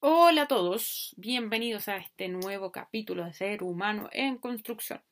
[0.00, 5.02] Hola a todos, bienvenidos a este nuevo capítulo de Ser Humano en Construcción.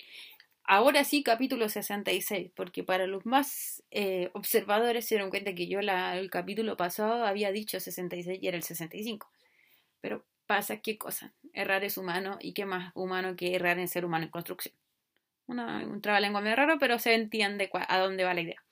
[0.62, 5.82] Ahora sí, capítulo 66, porque para los más eh, observadores se dieron cuenta que yo
[5.82, 9.28] la, el capítulo pasado había dicho 66 y era el 65.
[10.00, 14.04] Pero pasa qué cosa, errar es humano y qué más humano que errar en ser
[14.04, 14.76] humano en construcción.
[15.48, 18.62] Una, un trabalengua medio raro, pero se entiende a dónde va la idea.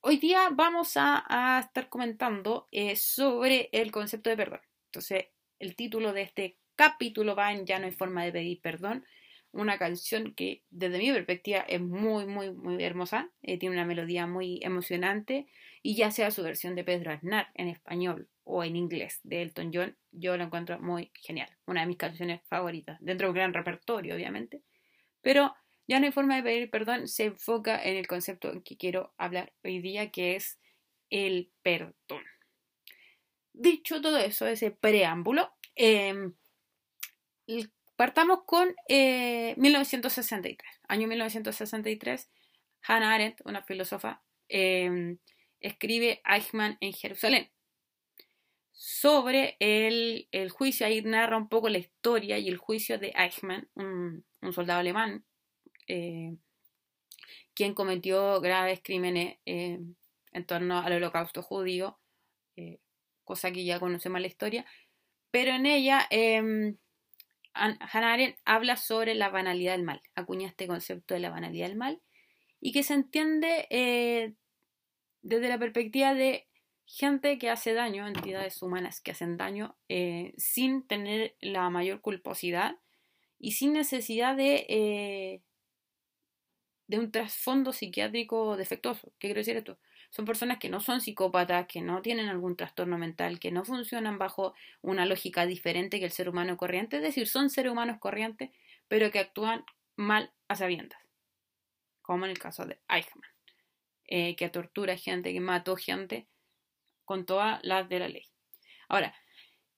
[0.00, 4.60] Hoy día vamos a, a estar comentando eh, sobre el concepto de perdón.
[4.94, 5.26] Entonces,
[5.58, 9.04] el título de este capítulo va en Ya no hay forma de pedir perdón,
[9.50, 14.28] una canción que desde mi perspectiva es muy, muy, muy hermosa, eh, tiene una melodía
[14.28, 15.48] muy emocionante
[15.82, 19.72] y ya sea su versión de Pedro Aznar en español o en inglés de Elton
[19.74, 23.52] John, yo la encuentro muy genial, una de mis canciones favoritas, dentro de un gran
[23.52, 24.62] repertorio obviamente,
[25.22, 25.56] pero
[25.88, 29.52] ya no hay forma de pedir perdón, se enfoca en el concepto que quiero hablar
[29.64, 30.60] hoy día, que es
[31.10, 32.22] el perdón.
[33.54, 36.34] Dicho todo eso, ese preámbulo, em,
[37.94, 40.76] partamos con 1963.
[40.76, 42.30] Eh, Año 1963,
[42.82, 45.18] Hannah Arendt, una filósofa, em,
[45.60, 47.48] escribe Eichmann en Jerusalén.
[48.72, 54.24] Sobre el, juicio, ahí narra un poco la historia y el juicio de Eichmann, un,
[54.52, 55.24] soldado alemán,
[55.86, 56.34] eh,
[57.54, 59.78] quien cometió graves crímenes eh,
[60.32, 62.00] en torno al holocausto judío,
[63.24, 64.66] cosa que ya conocemos la historia,
[65.30, 66.76] pero en ella eh,
[67.54, 71.76] Hannah Arendt habla sobre la banalidad del mal, acuña este concepto de la banalidad del
[71.76, 72.02] mal
[72.60, 74.34] y que se entiende eh,
[75.22, 76.48] desde la perspectiva de
[76.86, 82.76] gente que hace daño, entidades humanas que hacen daño eh, sin tener la mayor culposidad
[83.38, 85.42] y sin necesidad de, eh,
[86.88, 89.12] de un trasfondo psiquiátrico defectuoso.
[89.18, 89.78] ¿Qué quiero decir esto?
[90.14, 94.16] Son personas que no son psicópatas, que no tienen algún trastorno mental, que no funcionan
[94.16, 98.50] bajo una lógica diferente que el ser humano corriente, es decir, son seres humanos corrientes,
[98.86, 99.64] pero que actúan
[99.96, 101.00] mal a sabiendas,
[102.00, 103.28] como en el caso de Eichmann,
[104.04, 106.28] eh, que tortura gente, que mató gente
[107.04, 108.28] con todas las de la ley.
[108.88, 109.16] Ahora,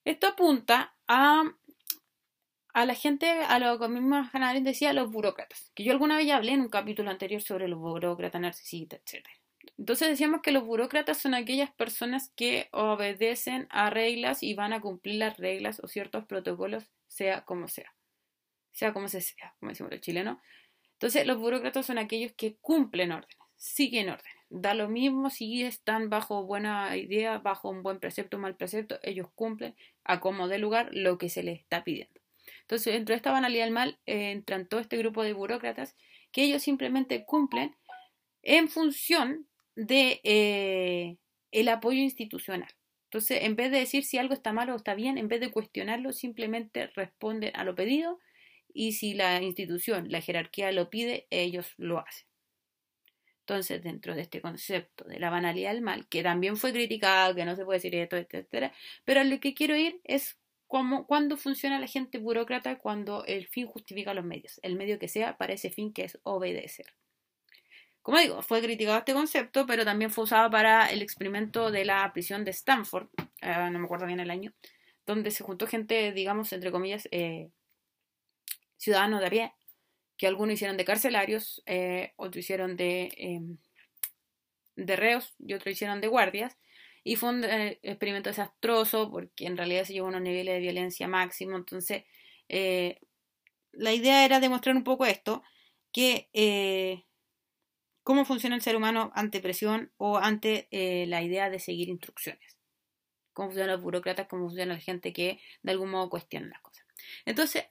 [0.05, 1.45] esto apunta a,
[2.75, 6.19] a la gente, a lo que mismo Hannah decía, a los burócratas, que yo alguna
[6.19, 9.27] vez ya hablé en un capítulo anterior sobre los burócratas narcisistas, etc.
[9.79, 14.81] Entonces decíamos que los burócratas son aquellas personas que obedecen a reglas y van a
[14.81, 17.95] cumplir las reglas o ciertos protocolos, sea como sea.
[18.73, 20.39] Sea como se sea, como decimos los chilenos.
[20.93, 24.33] Entonces los burócratas son aquellos que cumplen órdenes, siguen órdenes.
[24.49, 28.99] Da lo mismo si están bajo buena idea, bajo un buen precepto o mal precepto,
[29.03, 32.21] ellos cumplen a como de lugar lo que se les está pidiendo.
[32.63, 35.97] Entonces, dentro de esta banalidad del mal, eh, entran todo este grupo de burócratas
[36.33, 37.77] que ellos simplemente cumplen
[38.43, 41.19] en función de eh,
[41.53, 42.71] el apoyo institucional.
[43.05, 45.53] Entonces, en vez de decir si algo está mal o está bien, en vez de
[45.53, 48.19] cuestionarlo, simplemente responden a lo pedido
[48.73, 52.27] y si la institución, la jerarquía lo pide, ellos lo hacen.
[53.41, 57.45] Entonces, dentro de este concepto de la banalidad del mal, que también fue criticado, que
[57.45, 58.73] no se puede decir esto, etcétera,
[59.05, 60.37] pero lo que quiero ir es
[60.67, 65.07] cómo, cuándo funciona la gente burócrata cuando el fin justifica los medios, el medio que
[65.09, 66.87] sea para ese fin que es obedecer.
[68.07, 72.13] Como digo, fue criticado este concepto, pero también fue usado para el experimento de la
[72.13, 73.09] prisión de Stanford,
[73.43, 74.55] eh, no me acuerdo bien el año,
[75.05, 77.51] donde se juntó gente, digamos, entre comillas, eh,
[78.77, 79.53] ciudadanos de a pie,
[80.17, 83.59] que algunos hicieron de carcelarios, eh, otros hicieron de, em,
[84.77, 86.57] de reos y otros hicieron de guardias.
[87.03, 91.09] Y fue un experimento desastroso porque en realidad se llevó a unos niveles de violencia
[91.09, 91.57] máximo.
[91.57, 92.05] Entonces,
[93.73, 95.43] la idea era demostrar un poco esto,
[95.93, 96.29] que
[98.07, 102.57] cómo funciona el ser humano ante presión o ante eh, la idea de seguir instrucciones.
[103.33, 106.87] Cómo funcionan los burócratas, cómo funciona la gente que de algún modo cuestiona las cosas.
[107.25, 107.65] Entonces,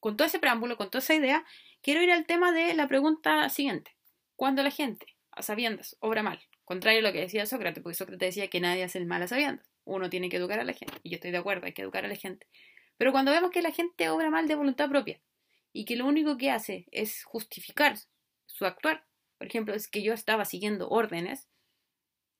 [0.00, 1.44] con todo ese preámbulo, con toda esa idea,
[1.82, 3.94] quiero ir al tema de la pregunta siguiente.
[4.36, 8.28] Cuando la gente, a sabiendas, obra mal, contrario a lo que decía Sócrates, porque Sócrates
[8.28, 10.94] decía que nadie hace el mal a sabiendas, uno tiene que educar a la gente,
[11.02, 12.46] y yo estoy de acuerdo, hay que educar a la gente.
[12.96, 15.20] Pero cuando vemos que la gente obra mal de voluntad propia
[15.74, 17.98] y que lo único que hace es justificar
[18.46, 19.04] su actuar,
[19.44, 21.50] por ejemplo, es que yo estaba siguiendo órdenes.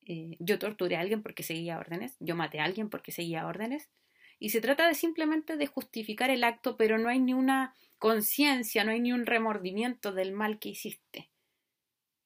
[0.06, 2.16] Eh, yo torturé a alguien porque seguía órdenes.
[2.18, 3.90] Yo maté a alguien porque seguía órdenes.
[4.38, 8.84] Y se trata de simplemente de justificar el acto, pero no hay ni una conciencia,
[8.84, 11.28] no hay ni un remordimiento del mal que hiciste.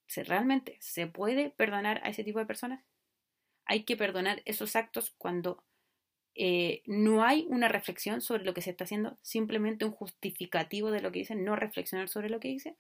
[0.07, 2.85] ¿Se, ¿Realmente se puede perdonar a ese tipo de personas?
[3.65, 5.65] Hay que perdonar esos actos cuando
[6.37, 11.01] eh, no hay una reflexión sobre lo que se está haciendo, simplemente un justificativo de
[11.01, 12.77] lo que dicen, no reflexionar sobre lo que dice.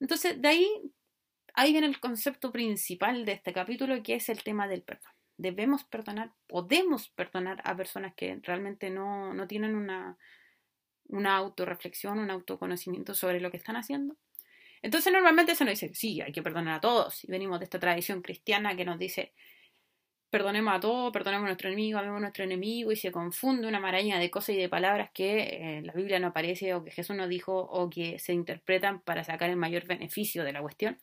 [0.00, 0.68] Entonces, de ahí
[1.54, 5.12] ahí viene el concepto principal de este capítulo, que es el tema del perdón.
[5.36, 10.16] debemos perdonar, podemos perdonar a personas que realmente no, no tienen una,
[11.08, 14.16] una autorreflexión, un autoconocimiento sobre lo que están haciendo.
[14.82, 17.24] Entonces normalmente se nos dice, sí, hay que perdonar a todos.
[17.24, 19.32] Y venimos de esta tradición cristiana que nos dice,
[20.30, 23.80] perdonemos a todos, perdonemos a nuestro enemigo, amemos a nuestro enemigo, y se confunde una
[23.80, 27.16] maraña de cosas y de palabras que en la Biblia no aparece o que Jesús
[27.16, 30.98] no dijo o que se interpretan para sacar el mayor beneficio de la cuestión.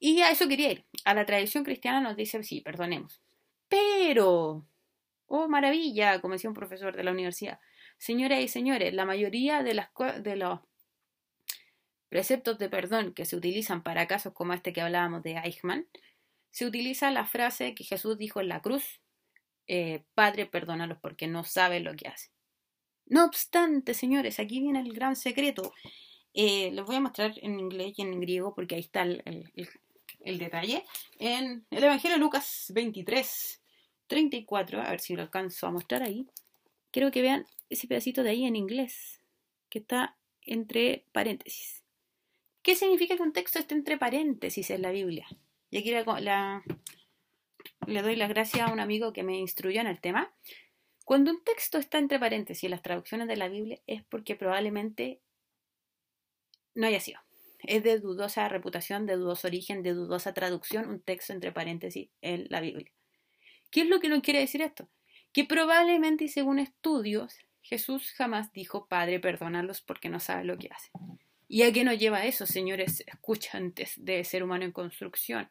[0.00, 0.84] Y a eso quería ir.
[1.04, 3.20] A la tradición cristiana nos dice, sí, perdonemos.
[3.68, 4.66] Pero,
[5.26, 7.60] oh maravilla, como decía un profesor de la universidad,
[7.98, 9.90] señoras y señores, la mayoría de, las,
[10.22, 10.60] de los
[12.08, 15.86] preceptos de perdón que se utilizan para casos como este que hablábamos de Eichmann,
[16.48, 19.00] se utiliza la frase que Jesús dijo en la cruz,
[19.68, 22.32] eh, Padre, perdónalos porque no saben lo que hacen.
[23.06, 25.74] No obstante, señores, aquí viene el gran secreto.
[26.32, 29.68] Eh, les voy a mostrar en inglés y en griego porque ahí está el, el
[30.38, 30.84] detalle.
[31.18, 33.62] En el Evangelio de Lucas 23,
[34.06, 36.26] 34, a ver si lo alcanzo a mostrar ahí.
[36.90, 39.20] Quiero que vean ese pedacito de ahí en inglés,
[39.68, 41.84] que está entre paréntesis.
[42.62, 45.26] ¿Qué significa que un texto esté entre paréntesis en la Biblia?
[45.70, 46.62] Y aquí la,
[47.86, 50.34] le doy las gracias a un amigo que me instruyó en el tema.
[51.04, 55.20] Cuando un texto está entre paréntesis en las traducciones de la Biblia es porque probablemente
[56.74, 57.20] no haya sido
[57.64, 62.46] es de dudosa reputación, de dudoso origen, de dudosa traducción, un texto entre paréntesis en
[62.48, 62.90] la Biblia.
[63.70, 64.88] ¿Qué es lo que nos quiere decir esto?
[65.32, 70.68] Que probablemente y según estudios, Jesús jamás dijo, Padre, perdónalos porque no sabe lo que
[70.68, 70.92] hacen.
[71.46, 75.50] ¿Y a qué nos lleva eso, señores escuchantes de ser humano en construcción?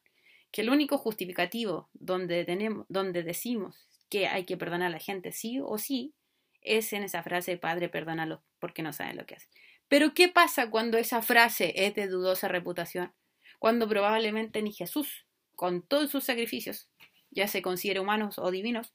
[0.51, 5.31] Que el único justificativo donde, tenemos, donde decimos que hay que perdonar a la gente
[5.31, 6.13] sí o sí
[6.61, 9.50] es en esa frase, Padre, perdónalos porque no saben lo que hacen.
[9.89, 13.12] Pero ¿qué pasa cuando esa frase es de dudosa reputación?
[13.57, 15.25] Cuando probablemente ni Jesús,
[15.56, 16.89] con todos sus sacrificios,
[17.31, 18.94] ya se considere humanos o divinos,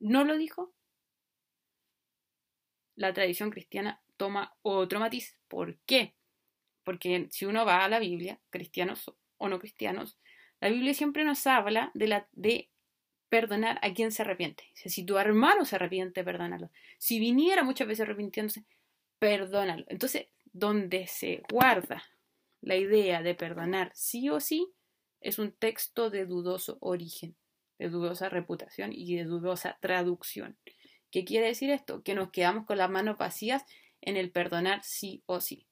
[0.00, 0.74] no lo dijo.
[2.96, 5.38] La tradición cristiana toma otro matiz.
[5.48, 6.14] ¿Por qué?
[6.84, 10.18] Porque si uno va a la Biblia, cristianos o no cristianos,
[10.60, 12.70] la Biblia siempre nos habla de, la, de
[13.28, 14.64] perdonar a quien se arrepiente.
[14.74, 16.70] Si tu hermano se arrepiente, perdónalo.
[16.98, 18.64] Si viniera muchas veces arrepintiéndose,
[19.22, 19.84] perdónalo.
[19.86, 22.02] Entonces, donde se guarda
[22.60, 24.72] la idea de perdonar sí o sí,
[25.20, 27.36] es un texto de dudoso origen,
[27.78, 30.58] de dudosa reputación y de dudosa traducción.
[31.12, 32.02] ¿Qué quiere decir esto?
[32.02, 33.62] Que nos quedamos con las manos vacías
[34.00, 35.68] en el perdonar sí o sí.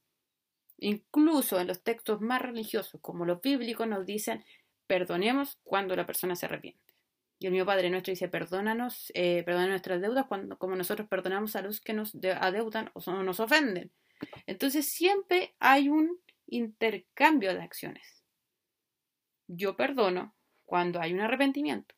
[0.79, 4.45] Incluso en los textos más religiosos, como los bíblicos, nos dicen
[4.87, 6.90] perdonemos cuando la persona se arrepiente.
[7.41, 11.57] Y el mío Padre nuestro dice, perdónanos, eh, perdona nuestras deudas cuando, como nosotros perdonamos
[11.57, 13.91] a los que nos adeudan o nos ofenden.
[14.47, 18.23] Entonces siempre hay un intercambio de acciones.
[19.47, 20.35] Yo perdono
[20.67, 21.95] cuando hay un arrepentimiento.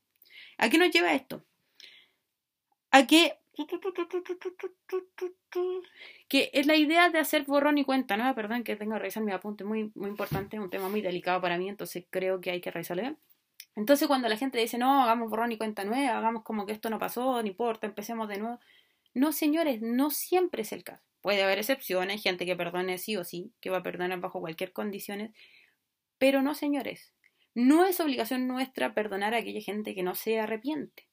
[0.58, 1.44] ¿A qué nos lleva esto?
[2.92, 3.36] A que,
[6.28, 8.32] que es la idea de hacer borrón y cuenta ¿no?
[8.36, 11.40] Perdón que tengo que revisar mi apunte, muy, muy importante, es un tema muy delicado
[11.40, 13.18] para mí, entonces creo que hay que revisarlo bien.
[13.76, 16.90] Entonces cuando la gente dice, no, hagamos borrón y cuenta nueva, hagamos como que esto
[16.90, 18.60] no pasó, no importa, empecemos de nuevo.
[19.14, 21.02] No, señores, no siempre es el caso.
[21.20, 24.72] Puede haber excepciones, gente que perdone sí o sí, que va a perdonar bajo cualquier
[24.72, 25.34] condición,
[26.18, 27.12] pero no, señores.
[27.54, 31.06] No es obligación nuestra perdonar a aquella gente que no se arrepiente.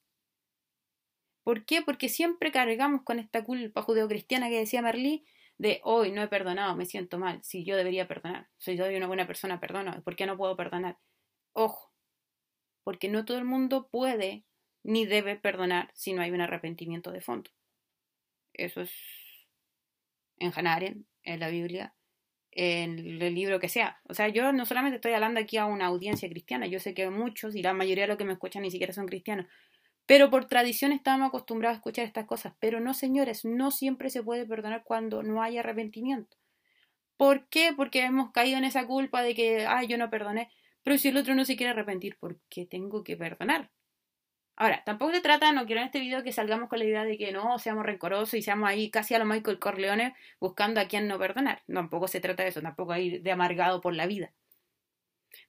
[1.44, 1.82] ¿Por qué?
[1.82, 5.24] Porque siempre cargamos con esta culpa judeocristiana que decía Merlí
[5.60, 9.06] de hoy no he perdonado, me siento mal, si yo debería perdonar, soy yo una
[9.06, 10.96] buena persona, perdono, ¿por qué no puedo perdonar?
[11.52, 11.89] Ojo,
[12.90, 14.42] porque no todo el mundo puede
[14.82, 17.48] ni debe perdonar si no hay un arrepentimiento de fondo.
[18.52, 18.90] Eso es
[20.38, 21.94] en Hanaren, en la Biblia,
[22.50, 24.00] en el libro que sea.
[24.08, 27.08] O sea, yo no solamente estoy hablando aquí a una audiencia cristiana, yo sé que
[27.10, 29.46] muchos y la mayoría de los que me escuchan ni siquiera son cristianos,
[30.04, 32.54] pero por tradición estamos acostumbrados a escuchar estas cosas.
[32.58, 36.36] Pero no, señores, no siempre se puede perdonar cuando no hay arrepentimiento.
[37.16, 37.72] ¿Por qué?
[37.72, 40.50] Porque hemos caído en esa culpa de que, ay, yo no perdoné.
[40.82, 43.70] Pero si el otro no se quiere arrepentir, ¿por qué tengo que perdonar?
[44.56, 47.16] Ahora, tampoco se trata, no quiero en este video que salgamos con la idea de
[47.16, 51.08] que no seamos rencorosos y seamos ahí casi a lo Michael Corleone buscando a quien
[51.08, 51.62] no perdonar.
[51.66, 54.32] Tampoco se trata de eso, tampoco ir de amargado por la vida.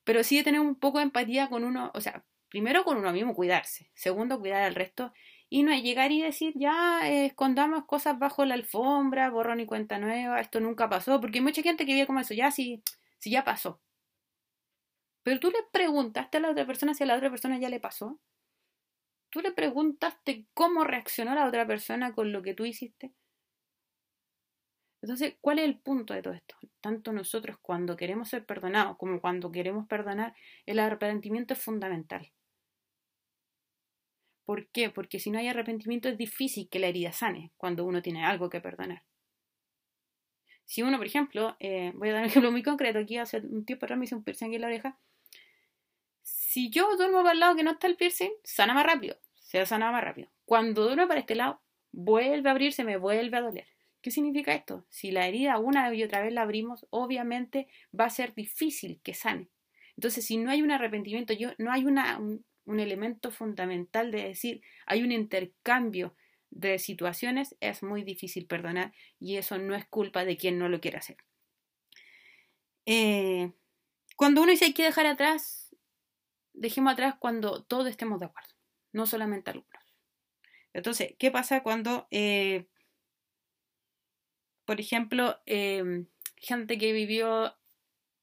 [0.05, 3.11] Pero sí de tener un poco de empatía con uno, o sea, primero con uno
[3.11, 5.11] mismo cuidarse, segundo cuidar al resto
[5.49, 9.99] y no llegar y decir ya eh, escondamos cosas bajo la alfombra, borrón y cuenta
[9.99, 12.81] nueva, esto nunca pasó, porque hay mucha gente que vive como eso, ya si,
[13.19, 13.81] si ya pasó,
[15.23, 17.79] pero tú le preguntaste a la otra persona si a la otra persona ya le
[17.79, 18.19] pasó.
[19.29, 23.13] Tú le preguntaste cómo reaccionó la otra persona con lo que tú hiciste.
[25.01, 26.55] Entonces, ¿cuál es el punto de todo esto?
[26.79, 30.35] Tanto nosotros cuando queremos ser perdonados como cuando queremos perdonar,
[30.65, 32.31] el arrepentimiento es fundamental.
[34.45, 34.89] ¿Por qué?
[34.89, 38.49] Porque si no hay arrepentimiento es difícil que la herida sane cuando uno tiene algo
[38.49, 39.03] que perdonar.
[40.65, 43.65] Si uno, por ejemplo, eh, voy a dar un ejemplo muy concreto, aquí hace un
[43.65, 44.99] tiempo atrás me hice un piercing en la oreja.
[46.51, 49.65] Si yo duermo para el lado que no está el piercing, sana más rápido, se
[49.65, 50.27] sana más rápido.
[50.43, 51.61] Cuando duermo para este lado,
[51.93, 53.67] vuelve a abrirse, me vuelve a doler.
[54.01, 54.85] ¿Qué significa esto?
[54.89, 59.13] Si la herida una y otra vez la abrimos, obviamente va a ser difícil que
[59.13, 59.47] sane.
[59.95, 62.43] Entonces, si no hay un arrepentimiento, yo, no hay una, un,
[62.81, 66.17] elemento fundamental de decir, hay un intercambio
[66.49, 68.91] de situaciones, es muy difícil perdonar
[69.21, 71.15] y eso no es culpa de quien no lo quiere hacer.
[72.85, 73.53] Eh,
[74.17, 75.60] cuando uno dice hay que dejar atrás,
[76.61, 78.53] dejemos atrás cuando todos estemos de acuerdo,
[78.93, 79.83] no solamente algunos.
[80.73, 82.67] Entonces, ¿qué pasa cuando, eh,
[84.65, 86.05] por ejemplo, eh,
[86.37, 87.57] gente que vivió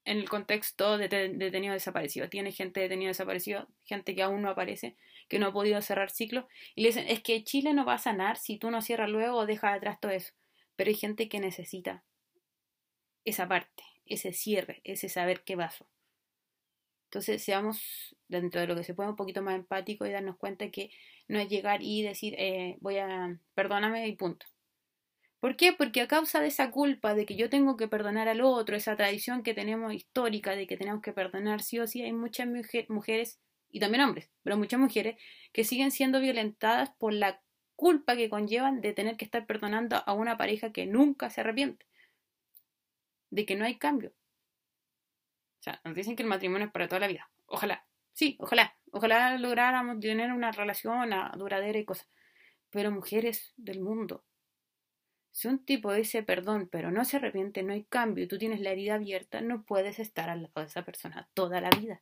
[0.05, 2.29] en el contexto de detenido desaparecido.
[2.29, 4.95] Tiene gente detenido desaparecido, gente que aún no aparece,
[5.27, 6.47] que no ha podido cerrar ciclo.
[6.73, 9.37] Y le dicen, es que Chile no va a sanar si tú no cierras luego
[9.37, 10.33] o dejas atrás todo eso.
[10.75, 12.03] Pero hay gente que necesita
[13.23, 15.87] esa parte, ese cierre, ese saber qué pasó.
[17.09, 20.69] Entonces, seamos dentro de lo que se puede un poquito más empático y darnos cuenta
[20.69, 20.91] que
[21.27, 24.45] no es llegar y decir, eh, voy a, perdóname y punto.
[25.39, 25.73] ¿Por qué?
[25.73, 28.95] Porque a causa de esa culpa de que yo tengo que perdonar al otro, esa
[28.95, 32.47] tradición que tenemos histórica de que tenemos que perdonar sí o sí, hay muchas
[32.89, 33.39] mujeres,
[33.71, 35.17] y también hombres, pero muchas mujeres,
[35.51, 37.41] que siguen siendo violentadas por la
[37.75, 41.87] culpa que conllevan de tener que estar perdonando a una pareja que nunca se arrepiente,
[43.31, 44.13] de que no hay cambio.
[45.59, 47.29] O sea, nos dicen que el matrimonio es para toda la vida.
[47.45, 52.07] Ojalá, sí, ojalá, ojalá lográramos tener una relación duradera y cosas.
[52.69, 54.23] Pero mujeres del mundo,
[55.31, 58.61] si un tipo dice perdón, pero no se arrepiente, no hay cambio y tú tienes
[58.61, 62.01] la herida abierta, no puedes estar al lado de esa persona toda la vida.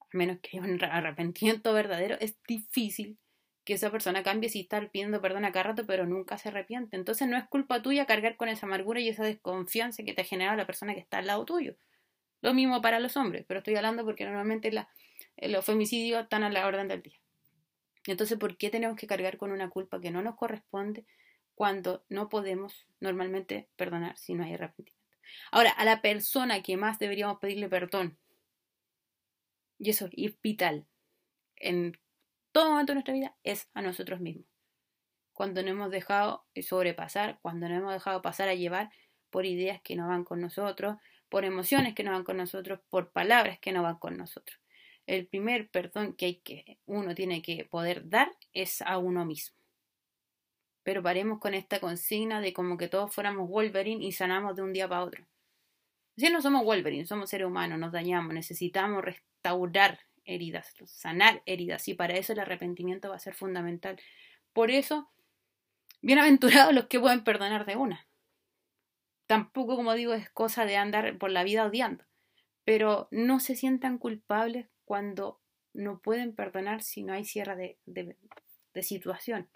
[0.00, 3.18] A menos que haya un arrepentimiento verdadero, es difícil
[3.64, 6.96] que esa persona cambie si está pidiendo perdón a cada rato, pero nunca se arrepiente.
[6.96, 10.24] Entonces no es culpa tuya cargar con esa amargura y esa desconfianza que te ha
[10.24, 11.76] generado la persona que está al lado tuyo.
[12.40, 14.70] Lo mismo para los hombres, pero estoy hablando porque normalmente
[15.36, 17.18] los femicidios están a la orden del día.
[18.06, 21.04] Entonces, ¿por qué tenemos que cargar con una culpa que no nos corresponde?
[21.58, 25.18] cuando no podemos normalmente perdonar si no hay arrepentimiento.
[25.50, 28.16] Ahora, a la persona que más deberíamos pedirle perdón,
[29.76, 30.86] y eso es vital
[31.56, 31.98] en
[32.52, 34.46] todo momento de nuestra vida, es a nosotros mismos.
[35.32, 38.92] Cuando no hemos dejado sobrepasar, cuando no hemos dejado pasar a llevar
[39.28, 40.94] por ideas que no van con nosotros,
[41.28, 44.58] por emociones que no van con nosotros, por palabras que no van con nosotros.
[45.06, 49.58] El primer perdón que, hay que uno tiene que poder dar es a uno mismo
[50.88, 54.72] pero paremos con esta consigna de como que todos fuéramos Wolverine y sanamos de un
[54.72, 55.22] día para otro.
[56.16, 61.92] Si no somos Wolverine, somos seres humanos, nos dañamos, necesitamos restaurar heridas, sanar heridas, y
[61.92, 64.00] para eso el arrepentimiento va a ser fundamental.
[64.54, 65.10] Por eso,
[66.00, 68.07] bienaventurados los que pueden perdonar de una.
[69.28, 72.04] Tampoco, como digo, es cosa de andar por la vida odiando,
[72.64, 75.40] pero no se sientan culpables cuando
[75.72, 78.16] no pueden perdonar si no hay cierre de,
[78.74, 79.48] de situación.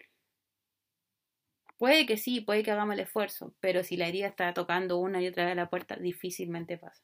[1.78, 5.20] Puede que sí, puede que hagamos el esfuerzo, pero si la herida está tocando una
[5.20, 7.02] y otra vez la puerta, difícilmente pasa.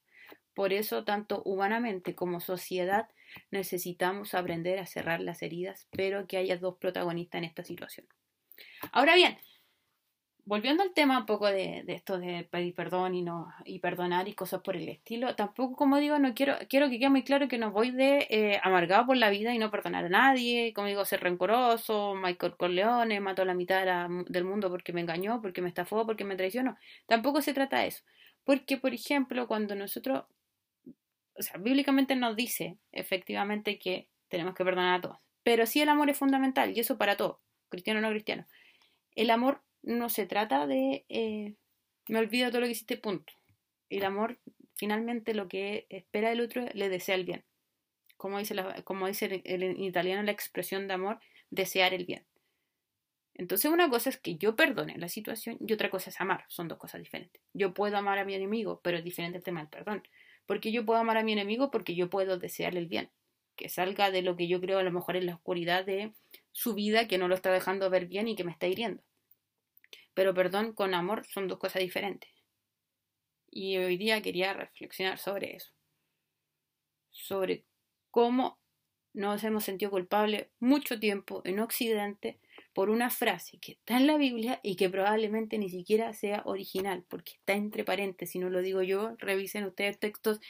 [0.54, 3.08] Por eso, tanto humanamente como sociedad,
[3.50, 8.06] necesitamos aprender a cerrar las heridas, pero que haya dos protagonistas en esta situación.
[8.92, 9.38] Ahora bien,
[10.48, 14.34] volviendo al tema un poco de, esto de pedir perdón y no y perdonar y
[14.34, 17.58] cosas por el estilo, tampoco como digo, no quiero quiero que quede muy claro que
[17.58, 21.04] no voy de eh, amargado por la vida y no perdonar a nadie, como digo,
[21.04, 25.68] ser rencoroso, Michael Corleone mató a la mitad del mundo porque me engañó, porque me
[25.68, 26.78] estafó, porque me traicionó.
[27.06, 28.02] Tampoco se trata de eso,
[28.44, 30.24] porque por ejemplo, cuando nosotros
[31.36, 35.90] o sea, bíblicamente nos dice efectivamente que tenemos que perdonar a todos, pero sí el
[35.90, 37.36] amor es fundamental y eso para todos,
[37.68, 38.46] cristiano o no cristiano.
[39.14, 41.54] El amor no se trata de eh,
[42.08, 43.32] me olvido todo lo que hiciste, punto.
[43.88, 44.38] El amor,
[44.74, 47.44] finalmente, lo que espera del otro le desea el bien.
[48.16, 48.54] Como dice,
[48.84, 52.24] como dice en italiano la expresión de amor, desear el bien.
[53.34, 56.44] Entonces una cosa es que yo perdone la situación y otra cosa es amar.
[56.48, 57.40] Son dos cosas diferentes.
[57.54, 60.02] Yo puedo amar a mi enemigo, pero es diferente el tema del perdón.
[60.44, 63.10] Porque yo puedo amar a mi enemigo porque yo puedo desearle el bien.
[63.54, 66.12] Que salga de lo que yo creo a lo mejor en la oscuridad de
[66.52, 69.02] su vida que no lo está dejando ver bien y que me está hiriendo.
[70.18, 72.28] Pero perdón con amor son dos cosas diferentes.
[73.52, 75.70] Y hoy día quería reflexionar sobre eso.
[77.12, 77.64] Sobre
[78.10, 78.58] cómo
[79.12, 82.40] nos hemos sentido culpables mucho tiempo en Occidente
[82.72, 87.04] por una frase que está en la Biblia y que probablemente ni siquiera sea original,
[87.08, 90.40] porque está entre paréntesis, si no lo digo yo, revisen ustedes textos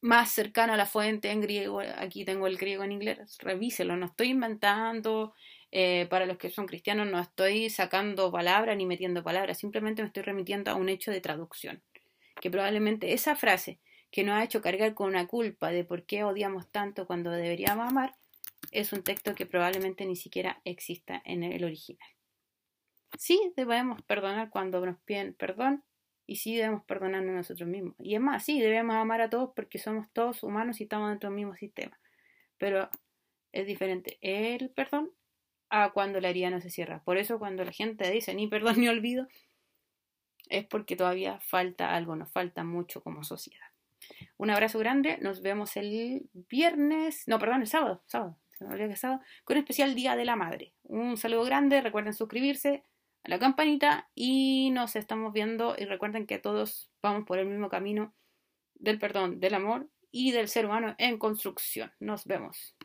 [0.00, 4.06] más cercano a la fuente en griego, aquí tengo el griego en inglés, revíselo, no
[4.06, 5.34] estoy inventando,
[5.70, 10.08] eh, para los que son cristianos no estoy sacando palabras ni metiendo palabras, simplemente me
[10.08, 11.82] estoy remitiendo a un hecho de traducción,
[12.40, 16.24] que probablemente esa frase que nos ha hecho cargar con una culpa de por qué
[16.24, 18.14] odiamos tanto cuando deberíamos amar,
[18.70, 22.08] es un texto que probablemente ni siquiera exista en el original.
[23.18, 25.82] Sí, debemos perdonar cuando nos piden perdón
[26.28, 27.94] y sí debemos perdonarnos a nosotros mismos.
[27.98, 31.30] Y es más, sí, debemos amar a todos porque somos todos humanos y estamos dentro
[31.30, 31.98] del mismo sistema.
[32.58, 32.90] Pero
[33.50, 35.10] es diferente el perdón
[35.70, 37.02] a cuando la herida no se cierra.
[37.02, 39.26] Por eso cuando la gente dice ni perdón ni olvido,
[40.50, 43.66] es porque todavía falta algo, nos falta mucho como sociedad.
[44.36, 48.90] Un abrazo grande, nos vemos el viernes, no, perdón, el sábado, sábado, se me olvidó
[48.90, 50.74] que sábado, con el especial Día de la Madre.
[50.82, 52.84] Un saludo grande, recuerden suscribirse
[53.24, 57.68] a la campanita y nos estamos viendo y recuerden que todos vamos por el mismo
[57.68, 58.14] camino
[58.74, 61.92] del perdón, del amor y del ser humano en construcción.
[61.98, 62.77] Nos vemos.